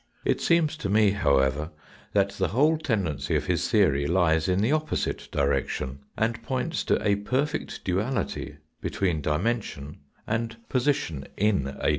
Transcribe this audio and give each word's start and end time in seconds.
It 0.25 0.41
seems 0.41 0.77
to 0.77 0.89
me, 0.89 1.11
however, 1.11 1.69
that 2.13 2.29
the 2.31 2.47
whole 2.47 2.75
tendency 2.79 3.35
of 3.35 3.45
his 3.45 3.69
theory 3.69 4.07
lies 4.07 4.47
in 4.49 4.57
the 4.59 4.71
opposite 4.71 5.29
direction, 5.31 5.99
and 6.17 6.41
points 6.41 6.83
to 6.85 6.99
a 7.07 7.17
perfect 7.17 7.83
duality 7.85 8.57
between 8.81 9.21
dimension 9.21 9.99
and 10.25 10.57
position 10.69 11.27
in 11.37 11.67
a 11.67 11.71
dimension. 11.73 11.89